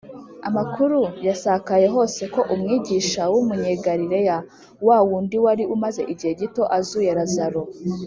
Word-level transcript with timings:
amakuru 0.47 0.99
yasakaye 1.27 1.85
hose 1.95 2.21
ko 2.33 2.41
umwigisha 2.53 3.21
w’umunyegalileya, 3.33 4.37
wa 4.87 4.97
wundi 5.07 5.37
wari 5.43 5.63
umaze 5.75 6.01
igihe 6.13 6.33
gito 6.41 6.63
azuye 6.77 7.11
lazaro, 7.19 7.61